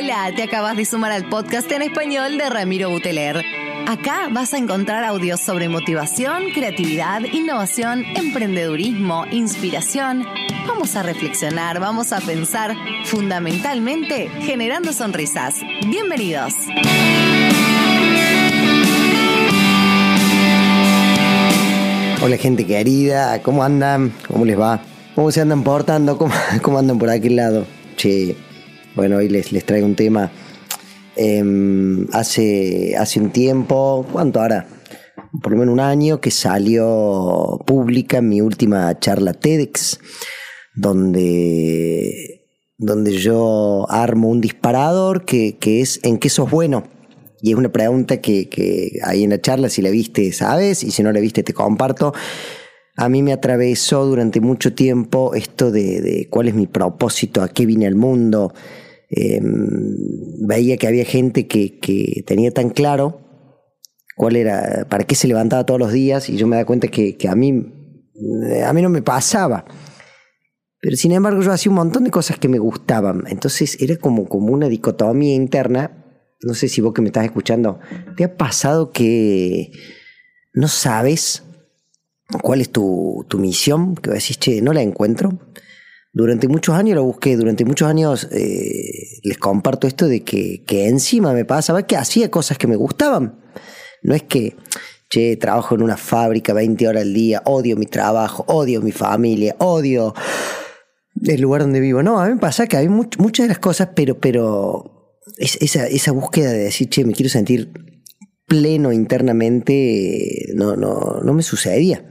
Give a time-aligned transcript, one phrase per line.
[0.00, 3.42] Hola, te acabas de sumar al podcast en español de Ramiro Buteler.
[3.88, 10.24] Acá vas a encontrar audios sobre motivación, creatividad, innovación, emprendedurismo, inspiración.
[10.68, 12.76] Vamos a reflexionar, vamos a pensar,
[13.06, 15.56] fundamentalmente generando sonrisas.
[15.88, 16.54] Bienvenidos.
[22.22, 24.12] Hola gente querida, ¿cómo andan?
[24.28, 24.80] ¿Cómo les va?
[25.16, 26.16] ¿Cómo se andan portando?
[26.16, 27.66] ¿Cómo, cómo andan por aquel lado?
[27.96, 28.36] Che,
[28.98, 30.32] bueno, hoy les, les traigo un tema.
[31.14, 34.66] Em, hace, hace un tiempo, ¿cuánto ahora?
[35.40, 40.00] Por lo menos un año que salió pública mi última charla TEDx,
[40.74, 42.44] donde,
[42.76, 46.82] donde yo armo un disparador que, que es ¿en qué sos bueno?
[47.40, 50.90] Y es una pregunta que, que ahí en la charla, si la viste, sabes, y
[50.90, 52.12] si no la viste, te comparto.
[52.96, 57.48] A mí me atravesó durante mucho tiempo esto de, de cuál es mi propósito, a
[57.48, 58.52] qué vine al mundo.
[59.10, 63.20] Eh, veía que había gente que, que, tenía tan claro
[64.16, 67.16] cuál era, para qué se levantaba todos los días, y yo me da cuenta que,
[67.16, 67.50] que a mí,
[68.64, 69.64] a mí no me pasaba.
[70.80, 73.24] Pero sin embargo yo hacía un montón de cosas que me gustaban.
[73.28, 76.04] Entonces era como, como una dicotomía interna
[76.42, 77.80] no sé si vos que me estás escuchando,
[78.16, 79.72] ¿te ha pasado que
[80.52, 81.42] no sabes
[82.42, 83.96] cuál es tu, tu misión?
[83.96, 85.38] Que decís, che, no la encuentro.
[86.12, 90.88] Durante muchos años lo busqué, durante muchos años eh, les comparto esto de que, que
[90.88, 93.40] encima me pasaba que hacía cosas que me gustaban.
[94.02, 94.56] No es que,
[95.10, 99.54] che, trabajo en una fábrica 20 horas al día, odio mi trabajo, odio mi familia,
[99.58, 100.14] odio
[101.26, 102.02] el lugar donde vivo.
[102.02, 106.12] No, a mí me pasa que hay muchas de las cosas, pero, pero esa, esa
[106.12, 107.70] búsqueda de decir, che, me quiero sentir
[108.46, 112.02] pleno internamente, no, no, no me sucedía.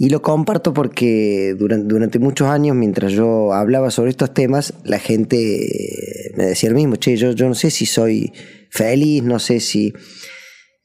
[0.00, 6.32] Y lo comparto porque durante, muchos años, mientras yo hablaba sobre estos temas, la gente
[6.36, 8.32] me decía lo mismo, che, yo, yo no sé si soy
[8.70, 9.92] feliz, no sé si...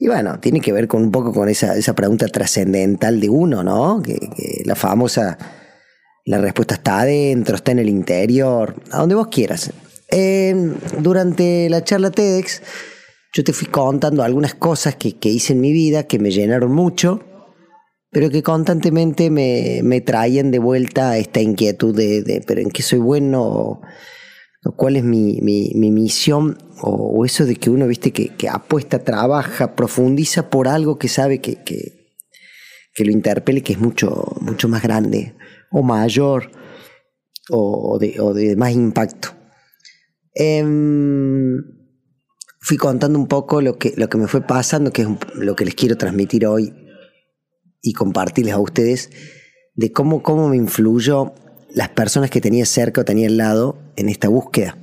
[0.00, 3.62] Y bueno, tiene que ver con un poco con esa, esa pregunta trascendental de uno,
[3.62, 4.02] ¿no?
[4.02, 4.18] Que,
[4.64, 5.38] la famosa,
[6.24, 9.70] la respuesta está adentro, está en el interior, a donde vos quieras.
[10.10, 12.62] Eh, durante la charla TEDx,
[13.32, 16.72] yo te fui contando algunas cosas que, que, hice en mi vida que me llenaron
[16.72, 17.20] mucho,
[18.14, 22.80] pero que constantemente me, me traían de vuelta esta inquietud de, de, pero en qué
[22.80, 23.82] soy bueno, o,
[24.76, 29.00] cuál es mi, mi, mi misión, o, eso de que uno, viste, que, que, apuesta,
[29.00, 34.84] trabaja, profundiza por algo que sabe que, que, lo interpele, que es mucho, mucho más
[34.84, 35.34] grande,
[35.72, 36.52] o mayor,
[37.50, 39.30] o de, o de más impacto.
[40.36, 40.62] Eh,
[42.60, 45.64] fui contando un poco lo que, lo que me fue pasando, que es lo que
[45.64, 46.83] les quiero transmitir hoy
[47.84, 49.10] y compartirles a ustedes,
[49.74, 51.34] de cómo, cómo me influyó
[51.70, 54.76] las personas que tenía cerca o tenía al lado en esta búsqueda.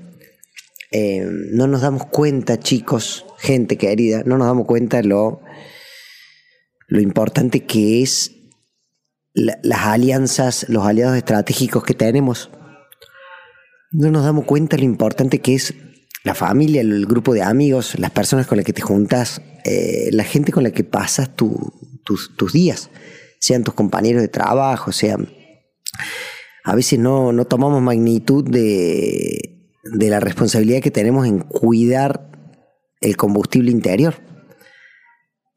[0.91, 5.41] Eh, no nos damos cuenta, chicos, gente querida, no nos damos cuenta lo,
[6.87, 8.31] lo importante que es
[9.33, 12.49] la, las alianzas, los aliados estratégicos que tenemos
[13.91, 15.73] no nos damos cuenta lo importante que es
[16.23, 20.23] la familia, el grupo de amigos, las personas con las que te juntas, eh, la
[20.23, 21.73] gente con la que pasas tu,
[22.03, 22.89] tus, tus, días,
[23.39, 25.29] sean tus compañeros de trabajo, sean...
[26.63, 29.51] A veces no, no tomamos magnitud de,
[29.83, 32.29] de la responsabilidad que tenemos en cuidar
[33.01, 34.15] el combustible interior.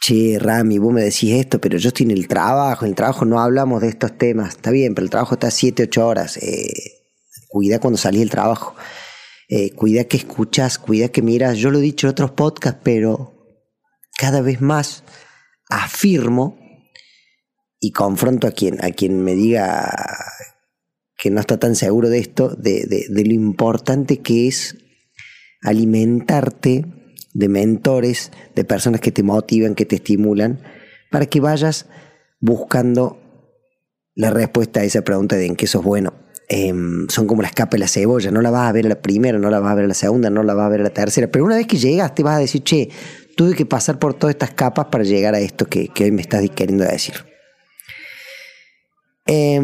[0.01, 3.25] Che, Rami, vos me decís esto, pero yo estoy en el trabajo, en el trabajo
[3.25, 6.37] no hablamos de estos temas, está bien, pero el trabajo está 7, 8 horas.
[6.39, 6.73] Eh,
[7.49, 8.75] cuida cuando salís del trabajo,
[9.49, 11.57] eh, cuida que escuchas, cuida que miras.
[11.57, 13.35] Yo lo he dicho en otros podcasts, pero
[14.19, 15.05] cada vez más
[15.69, 16.59] afirmo
[17.81, 19.91] y confronto a quien, a quien me diga
[21.17, 24.77] que no está tan seguro de esto, de, lo importante que es
[25.63, 26.85] alimentarte
[27.33, 30.63] de mentores, de personas que te motivan, que te estimulan,
[31.11, 31.87] para que vayas
[32.41, 33.19] buscando
[34.15, 36.15] la respuesta a esa pregunta de en qué sos bueno.
[36.49, 36.75] Eh,
[37.09, 39.51] son como las capas de la cebolla, no la vas a ver la primera, no
[39.51, 41.57] la vas a ver la segunda, no la vas a ver la tercera, pero una
[41.57, 42.91] vez que llegas te vas a decir, che,
[43.35, 46.49] tuve que pasar por todas estas capas para llegar a esto que, hoy me estás
[46.51, 47.15] queriendo decir.
[49.27, 49.61] Eh,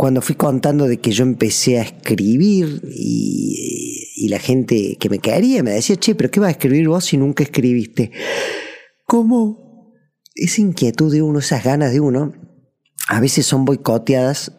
[0.00, 5.18] cuando fui contando de que yo empecé a escribir y, y, la gente que me
[5.18, 8.10] quería me decía, che, pero ¿qué vas a escribir vos si nunca escribiste?
[9.04, 9.92] ¿Cómo
[10.34, 12.32] esa inquietud de uno, esas ganas de uno,
[13.08, 14.52] a veces son boicoteadas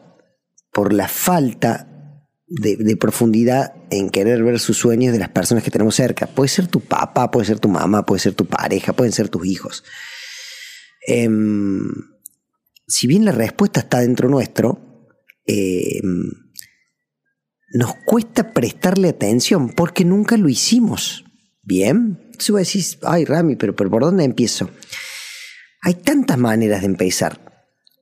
[0.72, 5.72] por la falta de, de, profundidad en querer ver sus sueños de las personas que
[5.72, 6.26] tenemos cerca.
[6.26, 9.46] Puede ser tu papá, puede ser tu mamá, puede ser tu pareja, pueden ser tus
[9.46, 9.84] hijos.
[11.08, 11.30] Eh,
[12.88, 15.08] si bien la respuesta está dentro nuestro,
[15.46, 16.02] eh,
[17.74, 21.26] nos cuesta prestarle atención porque nunca lo hicimos.
[21.64, 24.70] Bien, vos decís, ay Rami, pero, pero ¿por dónde empiezo?
[25.82, 27.51] Hay tantas maneras de empezar.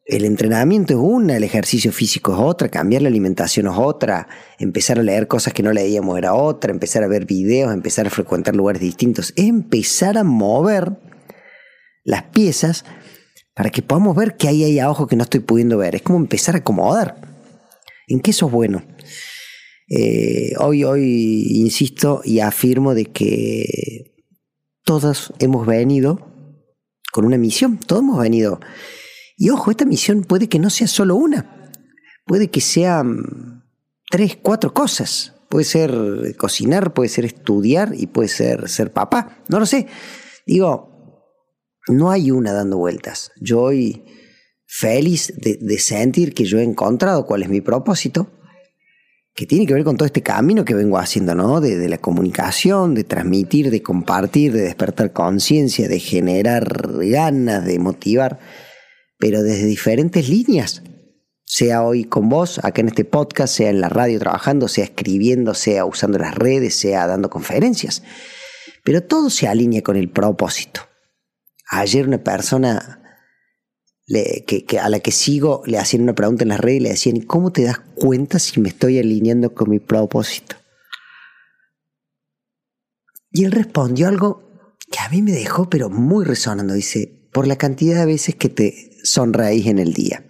[0.10, 4.28] El entrenamiento es una, el ejercicio físico es otra, cambiar la alimentación es otra,
[4.58, 8.10] empezar a leer cosas que no leíamos era otra, empezar a ver videos, empezar a
[8.10, 10.94] frecuentar lugares distintos, es empezar a mover
[12.04, 12.86] las piezas
[13.54, 15.94] para que podamos ver qué hay ahí abajo que no estoy pudiendo ver.
[15.94, 17.22] Es como empezar a acomodar.
[18.08, 18.82] ¿En qué eso es bueno?
[19.90, 24.16] Eh, hoy, hoy insisto y afirmo de que
[24.84, 26.32] todos hemos venido
[27.12, 28.60] con una misión, todos hemos venido.
[29.40, 31.72] Y ojo, esta misión puede que no sea solo una,
[32.26, 33.64] puede que sean
[34.12, 35.34] tres, cuatro cosas.
[35.50, 39.88] Puede ser cocinar, puede ser estudiar y puede ser ser papá, no lo sé.
[40.46, 41.26] Digo,
[41.88, 43.32] no hay una dando vueltas.
[43.42, 44.06] Yo hoy
[44.68, 48.30] feliz de, de sentir que yo he encontrado cuál es mi propósito
[49.40, 51.62] que tiene que ver con todo este camino que vengo haciendo, ¿no?
[51.62, 58.38] De, la comunicación, de transmitir, de compartir, de despertar conciencia, de generar ganas, de motivar,
[59.20, 60.82] pero desde diferentes líneas.
[61.46, 65.54] Sea hoy con vos, acá en este podcast, sea en la radio trabajando, sea escribiendo,
[65.54, 68.02] sea usando las redes, sea dando conferencias.
[68.84, 70.82] Pero todo se alinea con el propósito.
[71.70, 73.02] Ayer una persona
[74.08, 77.18] que, a la que sigo le hacían una pregunta en las redes y le decían,
[77.18, 80.56] ¿y cómo te das cuenta si me estoy alineando con mi propósito?
[83.32, 86.74] Y él respondió algo que a mí me dejó pero muy resonando.
[86.74, 90.24] Dice, por la cantidad de veces que te sonreís en el día,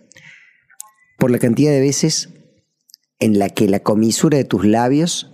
[1.17, 2.29] por la cantidad de veces
[3.19, 5.31] en la que la comisura de tus labios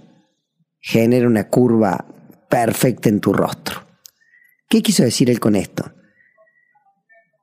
[0.80, 2.06] genera una curva
[2.50, 3.84] perfecta en tu rostro.
[4.70, 5.96] ¿Qué quiso decir él con esto?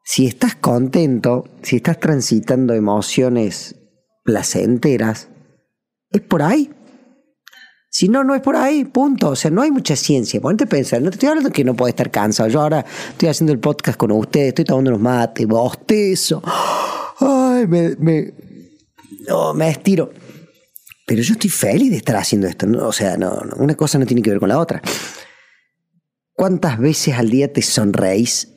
[0.05, 3.77] si estás contento, si estás transitando emociones
[4.25, 5.29] placenteras,
[6.11, 6.71] es por ahí.
[7.94, 9.29] Si no, no es por ahí, punto.
[9.29, 10.41] O sea, no hay mucha ciencia.
[10.41, 12.49] Ponte a pensar, no te estoy hablando que no puedes estar cansado.
[12.49, 16.43] Yo ahora estoy haciendo el podcast con ustedes, estoy tomando unos mates, bostezo.
[17.21, 18.33] Ay, me, me,
[19.29, 20.11] no, me estiro.
[21.06, 22.67] Pero yo estoy feliz de estar haciendo esto.
[22.81, 24.81] O sea, no, una cosa no tiene que ver con la otra.
[26.33, 28.49] ¿Cuántas veces al día te sonreís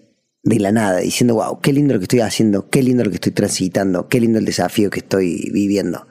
[0.44, 3.16] de la nada, diciendo, wow, qué lindo lo que estoy haciendo, qué lindo lo que
[3.16, 6.08] estoy transitando, qué lindo el desafío que estoy viviendo.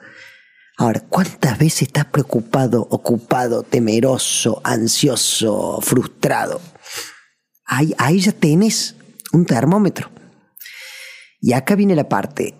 [0.77, 6.59] Ahora, ¿cuántas veces estás preocupado, ocupado, temeroso, ansioso, frustrado?
[7.65, 8.95] Ahí, ahí ya tenés
[9.31, 10.09] un termómetro.
[11.39, 12.55] Y acá viene la parte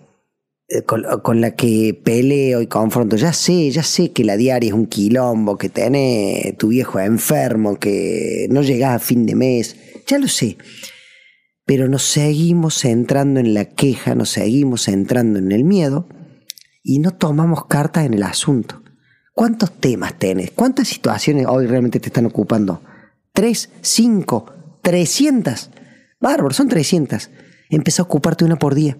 [0.68, 3.16] eh, con, la que peleo y confronto.
[3.16, 7.78] Ya sé, ya sé que la diaria es un quilombo, que tenés tu viejo enfermo,
[7.78, 9.76] que no llegás a fin de mes.
[10.06, 10.56] Ya lo sé
[11.66, 16.06] pero nos seguimos centrando en la queja, nos seguimos centrando en el miedo
[16.86, 18.80] y no tomamos cartas en el asunto.
[19.34, 20.52] ¿Cuántos temas tenés?
[20.52, 22.80] ¿Cuántas situaciones hoy realmente te están ocupando?
[23.32, 23.70] ¿Tres?
[23.82, 24.46] ¿Cinco?
[24.82, 25.70] ¿Trescientas?
[26.20, 27.30] Bárbaro, son trescientas.
[27.70, 28.96] Empezó a ocuparte una por día.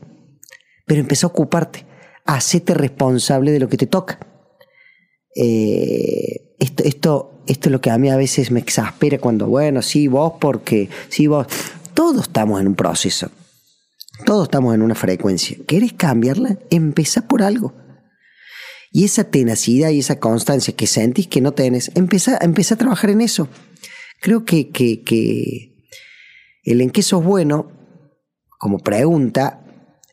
[0.84, 1.86] Pero empezó a ocuparte.
[2.24, 4.18] Hacete responsable de lo que te toca.
[5.36, 9.80] Eh, esto, esto, esto es lo que a mí a veces me exaspera cuando, bueno,
[9.80, 11.46] sí, vos porque, sí, vos.
[11.94, 13.30] Todos estamos en un proceso.
[14.24, 15.56] Todos estamos en una frecuencia.
[15.66, 16.58] ¿Querés cambiarla?
[16.70, 17.74] Empezá por algo.
[18.90, 23.20] Y esa tenacidad y esa constancia que sentís que no tenés, empezá, a trabajar en
[23.20, 23.48] eso.
[24.20, 24.70] Creo que,
[26.64, 27.70] el en qué sos bueno,
[28.58, 29.62] como pregunta,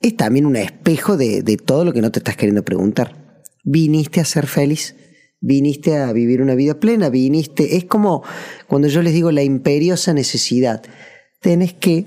[0.02, 3.44] es también un espejo de, de todo lo que no te estás queriendo preguntar.
[3.64, 4.96] ¿Viniste a ser feliz?
[5.46, 8.24] viniste a vivir una vida plena, viniste, es como
[8.66, 10.82] cuando yo les digo la imperiosa necesidad
[11.44, 12.06] tenés que,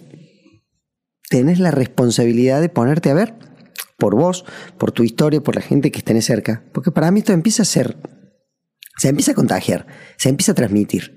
[1.28, 3.35] tenés la responsabilidad de ponerte a ver
[3.99, 4.45] por vos,
[4.78, 6.64] por tu historia, por la gente que esté cerca.
[6.73, 7.97] Porque para mí esto empieza a ser,
[8.99, 11.16] se empieza a contagiar, se empieza a transmitir.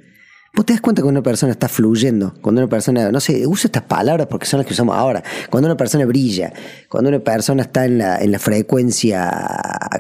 [0.56, 3.68] Vos te das cuenta cuando una persona está fluyendo, cuando una persona, no sé, uso
[3.68, 6.52] estas palabras porque son las que usamos ahora, cuando una persona brilla,
[6.90, 9.32] cuando una persona está en la, en la frecuencia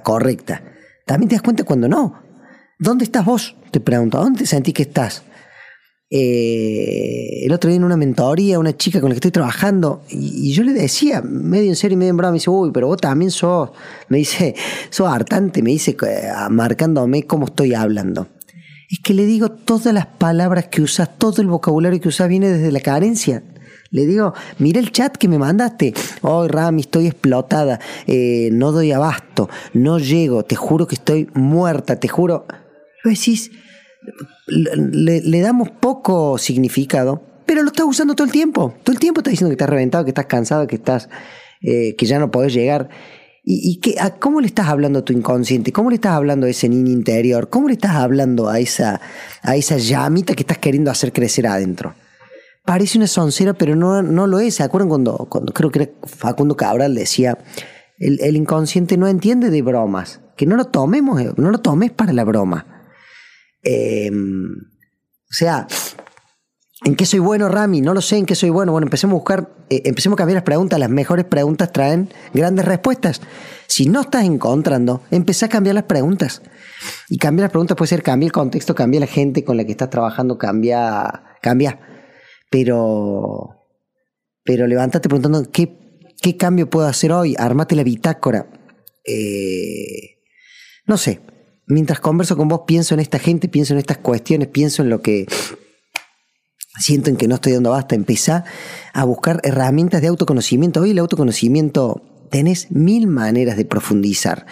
[0.03, 0.63] correcta.
[1.05, 2.23] También te das cuenta cuando no.
[2.79, 3.55] ¿Dónde estás vos?
[3.71, 5.23] Te pregunto, ¿dónde te sentís que estás?
[6.11, 10.51] Eh, el otro día en una mentoría, una chica con la que estoy trabajando, y,
[10.51, 12.97] yo le decía, medio en serio y medio en broma, me dice, uy, pero vos
[12.99, 13.69] también sos,
[14.07, 14.55] me dice,
[14.89, 18.27] sos hartante, me dice, eh, marcándome cómo estoy hablando.
[18.89, 22.49] Es que le digo, todas las palabras que usas, todo el vocabulario que usas viene
[22.49, 23.43] desde la carencia.
[23.91, 25.93] Le digo, mira el chat que me mandaste.
[26.21, 27.79] Hoy, Rami, estoy explotada.
[28.07, 29.49] Eh, no doy abasto.
[29.73, 30.43] No llego.
[30.43, 31.99] Te juro que estoy muerta.
[31.99, 32.45] Te juro.
[33.03, 33.51] Lo decís,
[34.47, 38.73] le, damos poco significado, pero lo estás usando todo el tiempo.
[38.83, 41.09] Todo el tiempo estás diciendo que estás reventado, que estás cansado, que estás,
[41.61, 42.89] eh, que ya no podés llegar.
[43.43, 45.71] ¿Y, qué, cómo le estás hablando a tu inconsciente?
[45.71, 47.49] ¿Cómo le estás hablando a ese niño interior?
[47.49, 49.01] ¿Cómo le estás hablando a esa,
[49.41, 51.95] a esa llamita que estás queriendo hacer crecer adentro?
[52.63, 54.55] Parece una soncera, pero no, no lo es.
[54.55, 57.39] ¿Se acuerdan cuando, cuando creo que era Facundo Cabral decía,
[57.97, 60.19] el, el inconsciente no entiende de bromas?
[60.37, 62.78] Que no lo tomemos, no lo tomes para la broma.
[63.63, 64.51] Em,
[65.29, 65.67] o sea,
[66.85, 67.81] ¿En qué soy bueno, Rami?
[67.81, 68.71] No lo sé en qué soy bueno.
[68.71, 70.79] Bueno, empecemos a buscar, eh, empecemos a cambiar las preguntas.
[70.79, 73.21] Las mejores preguntas traen grandes respuestas.
[73.67, 76.41] Si no estás encontrando, empecé a cambiar las preguntas.
[77.09, 79.71] Y cambiar las preguntas puede ser cambiar el contexto, cambiar la gente con la que
[79.71, 81.79] estás trabajando, cambia, cambia.
[82.49, 83.67] Pero,
[84.43, 85.77] pero levántate preguntando qué,
[86.21, 87.35] qué cambio puedo hacer hoy.
[87.37, 88.47] Armate la bitácora.
[89.03, 90.21] Eh,
[90.85, 91.19] no sé.
[91.71, 95.03] Mientras converso con vos, pienso en esta gente, pienso en estas cuestiones, pienso en lo
[95.03, 95.27] que
[96.79, 98.43] siento en que no estoy dando basta, empezá
[98.91, 100.81] a buscar herramientas de autoconocimiento.
[100.81, 104.47] Hoy el autoconocimiento tenés mil maneras de profundizar.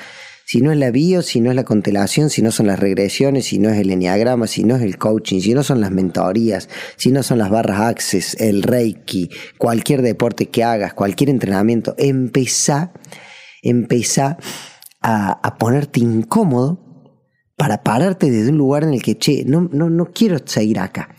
[0.46, 3.48] Si no es la bio, si no es la constelación, si no son las regresiones,
[3.48, 6.70] si no es el enneagrama, si no es el coaching, si no son las mentorías,
[6.98, 12.94] si no son las barras access, el reiki, cualquier deporte que hagas, cualquier entrenamiento, empezá,
[13.64, 14.38] empezá
[15.02, 16.87] a ponerte incómodo
[17.58, 21.10] para pararte desde un lugar en el que, che, no, no, no quiero seguir acá.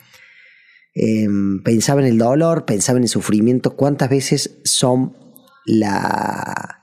[0.94, 5.16] Em, pensaba en el dolor, pensaba en el sufrimiento, cuántas veces son
[5.66, 6.78] la,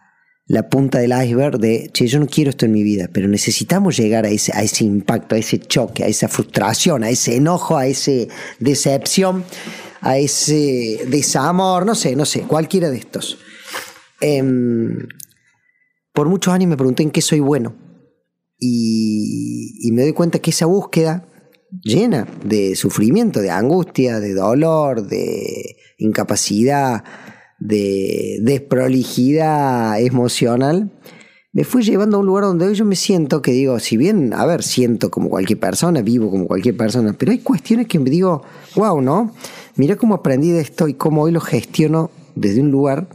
[0.46, 3.98] la punta del iceberg de, che, yo no quiero esto en mi vida, pero necesitamos
[3.98, 7.78] llegar a ese, a ese impacto, a ese choque, a esa frustración, a ese enojo,
[7.78, 8.12] a esa
[8.60, 9.46] decepción,
[10.02, 13.38] a ese desamor, no sé, no sé, cualquiera de estos.
[14.20, 15.08] Em,
[16.14, 17.76] por muchos años me pregunté en qué soy bueno
[18.60, 19.45] y,
[19.86, 21.28] y me doy cuenta que esa búsqueda
[21.84, 27.04] llena de sufrimiento, de angustia, de dolor, de incapacidad,
[27.60, 30.92] de desprolijidad emocional,
[31.54, 34.34] me fui llevando a un lugar donde hoy yo me siento que digo, si bien,
[34.34, 38.10] a ver, siento como cualquier persona, vivo como cualquier persona, pero hay cuestiones que me
[38.10, 38.42] digo,
[38.76, 39.36] wow, ¿no?
[39.76, 43.08] Mira cómo aprendí de esto y cómo hoy lo gestiono desde un lugar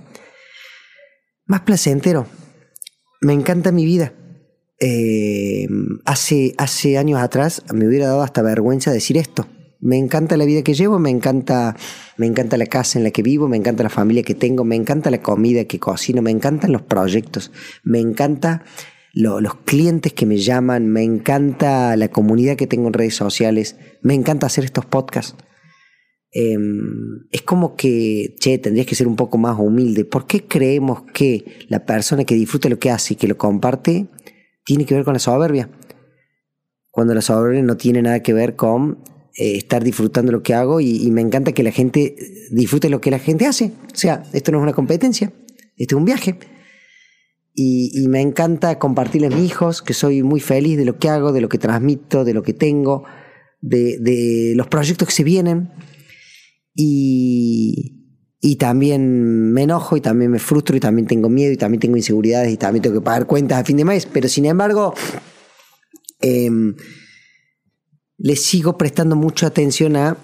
[1.47, 2.27] más placentero.
[3.21, 4.13] Me encanta mi vida.
[4.83, 5.69] Eh,
[6.07, 9.47] hace, hace años atrás me hubiera dado hasta vergüenza decir esto.
[9.79, 11.77] Me encanta la vida que llevo, me encanta,
[12.17, 14.77] me encanta la casa en la que vivo, me encanta la familia que tengo, me
[14.77, 17.51] encanta la comida que cocino, me encantan los proyectos,
[17.83, 18.63] me encanta
[19.13, 24.15] los clientes que me llaman, me encanta la comunidad que tengo en redes sociales, me
[24.15, 25.35] encanta hacer estos podcasts.
[26.33, 30.05] Em, es como que, che, tendrías que ser un poco más humilde.
[30.05, 34.07] ¿Por qué creemos que la persona que disfruta lo que hace y que lo comparte
[34.65, 35.71] tiene que ver con la soberbia.
[36.91, 39.03] Cuando la soberbia no tiene nada que ver con
[39.37, 42.17] eh, estar disfrutando lo que hago y, me encanta que la gente
[42.51, 43.73] disfrute lo que la gente hace.
[43.93, 45.33] O sea, esto no es una competencia,
[45.77, 46.39] esto es un viaje.
[47.55, 51.33] Y, me encanta compartirles a mis hijos que soy muy feliz de lo que hago,
[51.33, 53.05] de lo que transmito, de lo que tengo,
[53.61, 55.71] de, de los proyectos que se vienen.
[56.75, 58.00] Y,
[58.41, 61.97] y también me enojo y también me frustro y también tengo miedo y también tengo
[61.97, 64.95] inseguridades y también tengo que pagar cuentas a fin de mes, pero sin embargo
[66.21, 66.75] em,
[68.17, 70.17] le sigo prestando mucha atención a,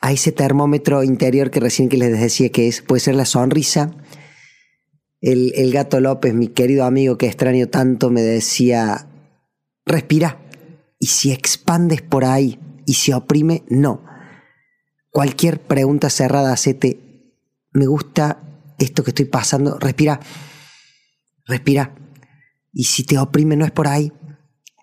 [0.00, 3.96] a, ese termómetro interior que recién que les decía que es, puede ser la sonrisa.
[5.20, 9.08] El, el gato López, mi querido amigo que extraño tanto, me decía,
[9.84, 10.38] respira
[11.00, 14.04] y si expandes por ahí y si oprime, no.
[15.10, 17.05] Cualquier pregunta cerrada, hacete
[17.76, 18.42] me gusta
[18.78, 20.20] esto que estoy pasando, respira,
[21.46, 21.94] respira.
[22.72, 24.12] Y si te oprime no es por ahí,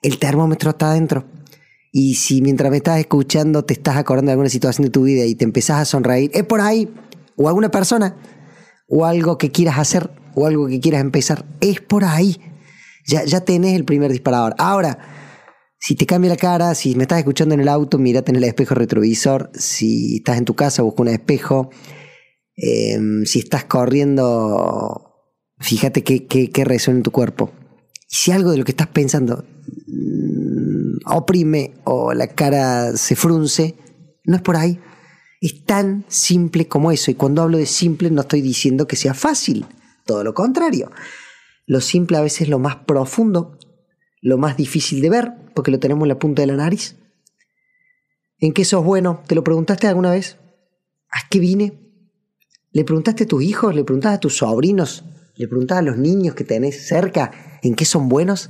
[0.01, 1.25] el termómetro está adentro.
[1.91, 5.25] Y si mientras me estás escuchando te estás acordando de alguna situación de tu vida
[5.25, 6.91] y te empezás a sonreír, es por ahí.
[7.35, 8.15] O alguna persona,
[8.87, 12.39] o algo que quieras hacer, o algo que quieras empezar, es por ahí.
[13.05, 14.55] Ya, ya tenés el primer disparador.
[14.57, 14.97] Ahora,
[15.79, 18.43] si te cambia la cara, si me estás escuchando en el auto, mírate en el
[18.43, 19.51] espejo retrovisor.
[19.53, 21.69] Si estás en tu casa, busca un espejo
[22.55, 25.11] Em, si estás corriendo,
[25.59, 27.51] fíjate qué, qué, resuena en tu cuerpo.
[28.09, 29.45] Y si algo de lo que estás pensando
[29.87, 33.75] mm, oprime o la cara se frunce,
[34.25, 34.79] no es por ahí.
[35.41, 37.11] Es tan simple como eso.
[37.11, 39.65] Y cuando hablo de simple no estoy diciendo que sea fácil.
[40.05, 40.91] Todo lo contrario.
[41.65, 43.57] Lo simple a veces es lo más profundo,
[44.21, 46.97] lo más difícil de ver, porque lo tenemos en la punta de la nariz.
[48.39, 49.23] ¿En qué sos bueno?
[49.27, 50.37] ¿Te lo preguntaste alguna vez?
[51.09, 51.83] ¿A qué vine?
[52.73, 53.75] ¿Le preguntaste a tus hijos?
[53.75, 55.05] ¿Le preguntaste a tus sobrinos?
[55.35, 58.49] ¿Le preguntaste a los niños que tenés cerca en qué son buenos?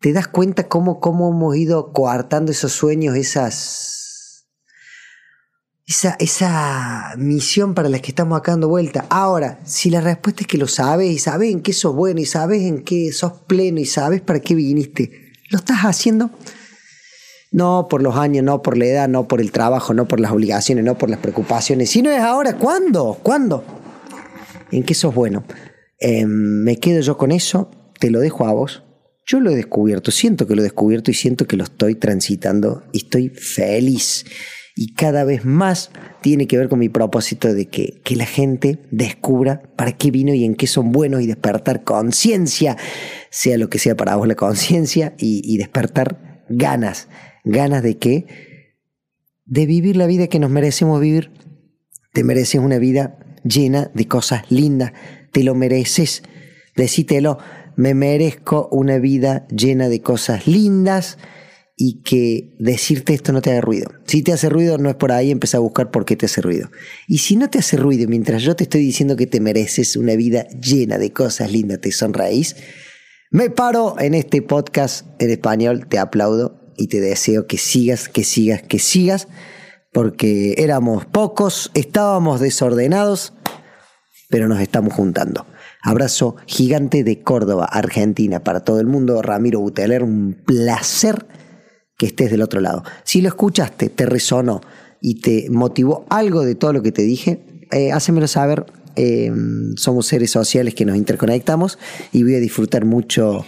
[0.00, 4.46] ¿Te das cuenta cómo, cómo hemos ido coartando esos sueños, esas,
[5.86, 9.06] esa, esa misión para la que estamos acá dando vuelta.
[9.10, 12.26] Ahora, si la respuesta es que lo sabes y sabes en qué sos bueno y
[12.26, 16.30] sabes en qué sos pleno y sabes para qué viniste, ¿lo estás haciendo?
[17.56, 20.30] No por los años, no por la edad, no por el trabajo, no por las
[20.30, 21.88] obligaciones, no por las preocupaciones.
[21.88, 23.18] Si no es ahora, ¿cuándo?
[23.22, 23.64] ¿Cuándo?
[24.70, 25.42] ¿En qué sos bueno?
[25.98, 28.82] Em, me quedo yo con eso, te lo dejo a vos.
[29.24, 32.82] Yo lo he descubierto, siento que lo he descubierto y siento que lo estoy transitando
[32.92, 34.26] y estoy feliz.
[34.74, 38.80] Y cada vez más tiene que ver con mi propósito de que, que la gente
[38.90, 42.76] descubra para qué vino y en qué son buenos y despertar conciencia,
[43.30, 47.08] sea lo que sea para vos la conciencia, y, y despertar ganas.
[47.46, 48.26] ¿Ganas de qué?
[49.44, 51.30] De vivir la vida que nos merecemos vivir.
[52.12, 54.92] Te mereces una vida llena de cosas lindas.
[55.32, 56.22] Te lo mereces.
[56.74, 57.38] Decítelo
[57.76, 61.18] me merezco una vida llena de cosas lindas
[61.76, 63.90] y que decirte esto no te haga ruido.
[64.06, 66.40] Si te hace ruido, no es por ahí, empieza a buscar por qué te hace
[66.40, 66.70] ruido.
[67.06, 70.16] Y si no te hace ruido, mientras yo te estoy diciendo que te mereces una
[70.16, 72.56] vida llena de cosas lindas, te sonreís,
[73.30, 78.24] me paro en este podcast en español, te aplaudo y te deseo que sigas, que
[78.24, 79.28] sigas, que sigas,
[79.92, 83.32] porque éramos pocos, estábamos desordenados,
[84.28, 85.46] pero nos estamos juntando.
[85.82, 89.22] Abrazo gigante de Córdoba, Argentina, para todo el mundo.
[89.22, 91.26] Ramiro Buteler, un placer
[91.96, 92.82] que estés del otro lado.
[93.04, 94.60] Si lo escuchaste, te resonó
[95.00, 98.66] y te motivó algo de todo lo que te dije, eh, hácemelo saber.
[98.96, 99.30] Eh,
[99.76, 101.78] somos seres sociales que nos interconectamos
[102.12, 103.44] y voy a disfrutar mucho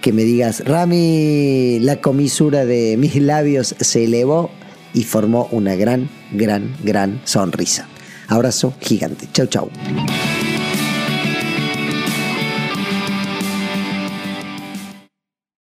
[0.00, 4.50] que me digas, Rami, la comisura de mis labios se elevó
[4.94, 7.88] y formó una gran, gran, gran sonrisa.
[8.28, 9.28] Abrazo gigante.
[9.32, 9.70] Chau, chau.